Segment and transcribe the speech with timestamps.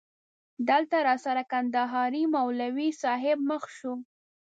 [0.69, 3.93] دلته راسره کندهاری مولوی صاحب مخ شو.